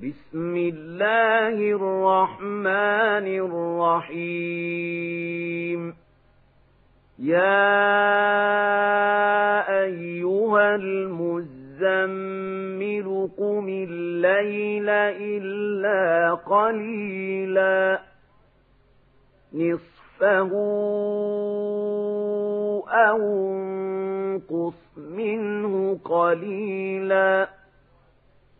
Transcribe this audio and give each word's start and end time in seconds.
بسم 0.00 0.56
الله 0.56 1.56
الرحمن 1.72 3.26
الرحيم. 4.08 5.94
يا 7.18 7.72
أيها 9.84 10.74
المزمل 10.74 11.88
قم 13.38 13.68
الليل 13.68 14.88
إلا 14.88 16.34
قليلا. 16.34 18.00
نصفه 19.54 20.50
أو 22.88 23.20
انقص 23.52 24.98
منه 24.98 25.98
قليلا. 26.04 27.61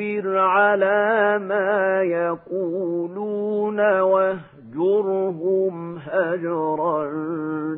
واصبر 0.00 0.38
على 0.38 1.38
ما 1.38 2.02
يقولون 2.02 3.80
واهجرهم 4.00 5.98
هجرا 5.98 7.04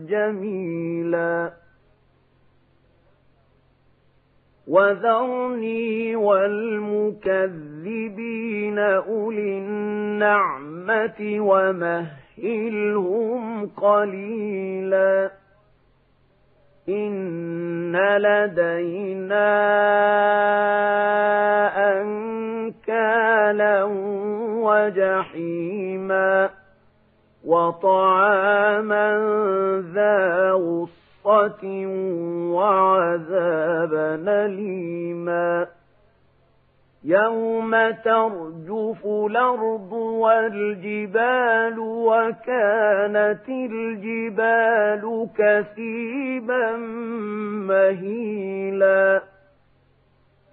جميلا. 0.09 1.53
وذرني 4.67 6.17
والمكذبين 6.17 7.19
أولي 8.79 9.59
النعمة 9.59 11.37
ومهلهم 12.41 13.41
قليلا. 13.67 15.31
إن 16.89 17.97
لدينا 17.97 19.53
وجحيما 25.23 26.51
وطعاما 27.45 29.09
ذا 29.95 30.51
غصة 30.53 31.87
وعذابا 32.55 34.15
أليما 34.45 35.67
يوم 37.05 37.91
ترجف 37.91 39.07
الأرض 39.07 39.93
والجبال 39.93 41.79
وكانت 41.79 43.49
الجبال 43.49 45.29
كثيبا 45.39 46.77
مهيلا 47.67 49.23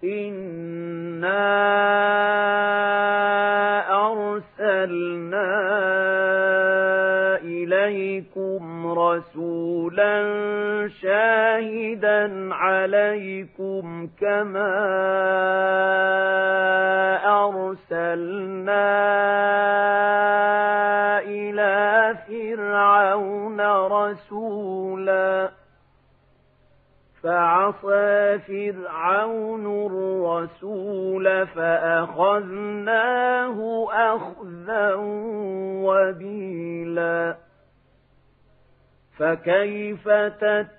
إنا 0.03 1.49
عليكم 12.79 14.09
كما 14.22 14.75
أرسلنا 17.45 18.90
إلى 21.19 22.16
فرعون 22.28 23.62
رسولا. 23.88 25.50
فعصى 27.23 28.39
فرعون 28.39 29.66
الرسول 29.85 31.47
فأخذناه 31.47 32.78
أخذا 33.91 34.95
وبيلا. 35.85 37.35
فكيف 39.18 40.09
تتقون 40.09 40.78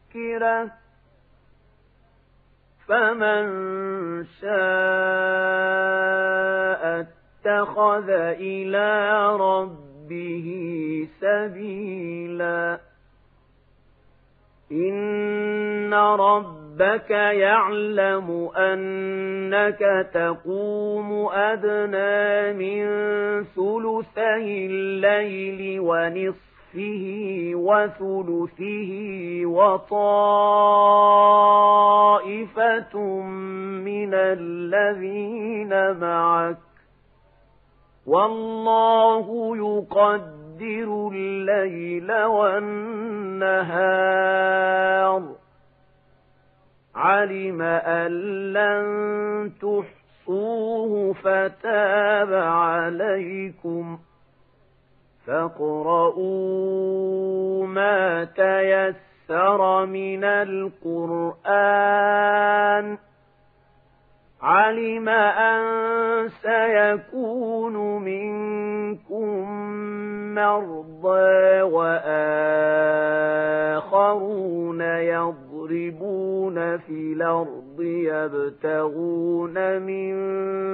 فمن 2.87 3.45
شاء 4.41 4.51
اتخذ 6.99 8.09
إلى 8.39 8.89
ربه 9.35 10.47
سبيلا 11.21 12.79
إن 14.71 15.93
ربك 15.93 17.09
يعلم 17.11 18.49
أنك 18.57 20.09
تقوم 20.13 21.29
أدنى 21.33 22.53
من 22.53 22.83
ثلثي 23.43 24.65
الليل 24.65 25.79
ونصفه 26.75 27.51
وثلثه 27.55 28.91
وطائفة 29.45 30.41
من 33.85 34.13
الذين 34.13 35.99
معك 35.99 36.57
والله 38.05 39.57
يقدر 39.57 41.09
الليل 41.13 42.11
والنهار. 42.23 43.61
علم 46.95 47.61
أن 47.61 48.11
لن 48.53 49.51
تحصوه 49.61 51.13
فتاب 51.13 52.33
عليكم. 52.33 53.99
فاقرؤوا 55.31 56.27
ما 57.67 58.23
تيسر 58.23 59.85
من 59.85 60.23
القرآن. 60.23 61.37
علم 64.41 65.09
أن 65.09 65.61
سيكون 66.29 68.03
منكم 68.03 69.51
مرضى 70.35 71.61
وآخرون 71.61 72.41
يضربون 74.81 76.77
في 76.77 77.13
الأرض 77.13 77.81
يبتغون 77.81 79.81
من 79.81 80.13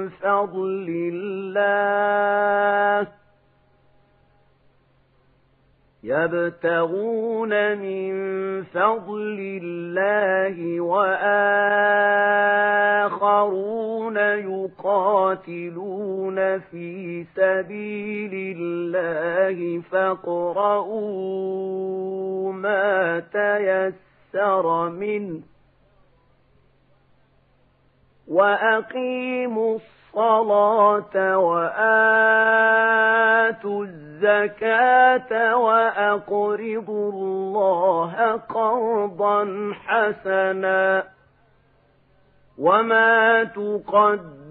فضل 0.08 1.12
الله. 1.14 3.06
يبتغون 6.04 7.78
من 7.78 8.12
فضل 8.62 9.60
الله 9.62 10.80
وآخرون 10.80 11.36
يقاتلون 14.86 15.88
في 16.58 17.24
سبيل 17.36 18.56
الله 18.58 19.80
فاقرؤوا 19.90 20.92
ما 22.52 23.20
تيسر 23.20 24.88
منه 24.88 25.40
وأقيموا 28.30 29.78
الصلاة 29.78 31.38
وآتوا 31.38 33.04
الزكاة 33.84 35.56
وأقرضوا 35.56 37.12
الله 37.12 38.36
قرضا 38.48 39.72
حسنا 39.86 41.04
وما 42.58 43.44